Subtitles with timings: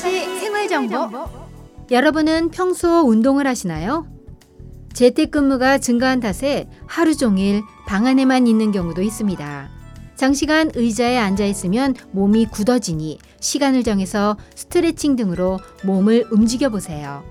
[0.00, 1.08] 후쿠오카시 생활 정보.
[1.90, 4.06] 여러분은 평소 운동을 하시나요?
[4.94, 9.68] 재택근무가 증가한 탓에 하루 종일 방 안에만 있는 경우도 있습니다.
[10.16, 17.22] 장시간 의자에 앉아 있으면 몸이 굳어지니 시간을 정해서 스트레칭 등으로 몸을 움직여 보세요.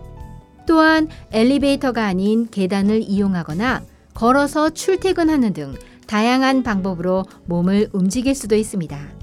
[0.66, 5.76] 또한 엘리베이터가 아닌 계단을 이용하거나 걸어서 출퇴근하는 등
[6.08, 9.19] 다양한 방법으로 몸을 움직일 수도 있습니다.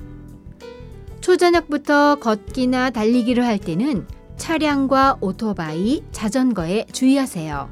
[1.26, 7.68] 초저녁부터 걷기나 달리기를 할 때는 차량과 오토바이, 자전거에 주의하세요.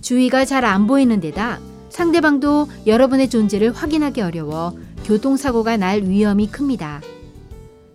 [0.00, 7.00] 주위가 잘 안 보이는 데다 상대방도 여러분의 존재를 확인하기 어려워 교통사고가 날 위험이 큽니다.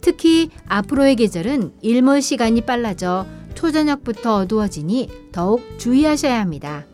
[0.01, 3.25] 특히 앞으로의 계절은 일몰 시간이 빨라져
[3.55, 6.85] 초저녁부터 어두워지니 더욱 주의하셔야 합니다.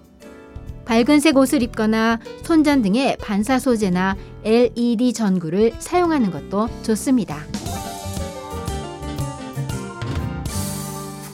[0.85, 7.54] 밝은색 옷을 입거나 손전 등의 반사 소재나 LED 전구를 사용하는 것도 좋습니다.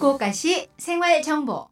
[0.02, 1.68] 후쿠오카시 생활 정보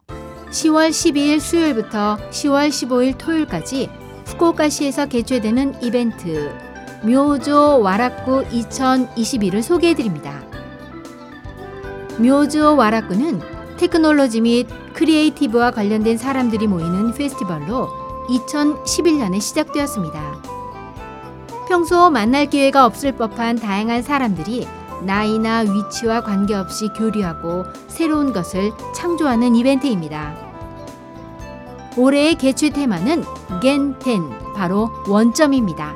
[0.50, 3.90] 10월 12일 수요일부터 10월 15일 토요일까지
[4.26, 6.54] 후쿠오카시에서 개최되는 이벤트
[7.02, 10.44] 묘조 와라쿠 2021을 소개해 드립니다.
[12.18, 13.40] 묘조 와라쿠는
[13.78, 17.88] 테크놀로지 및 creative와 관련된 사람들이 모이는 페스티벌로
[18.28, 20.42] 2011년에 시작되었습니다.
[21.66, 24.68] 평소 만날 기회가 없을 법한 다양한 사람들이
[25.02, 30.34] 나이나 위치와 관계없이 교류하고 새로운 것을 창조하는 이벤트입니다.
[31.96, 33.24] 올해의 개최 테마는
[33.60, 35.94] 겐텐, 바로 원점입니다.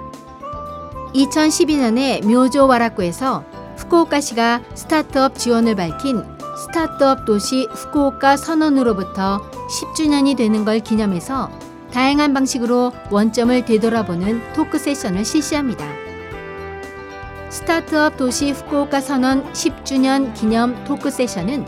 [1.14, 3.44] 2012년에 묘조 와라쿠에서
[3.76, 6.24] 후쿠오카시가 스타트업 지원을 밝힌
[6.56, 11.50] 스타트업 도시 후쿠오카 선언으로부터 10주년이 되는 걸 기념해서
[11.92, 15.86] 다양한 방식으로 원점을 되돌아보는 talk session을 실시합니다.
[17.54, 21.64] 스타트업 도시 후쿠오카 선언 10주년 기념 talk session은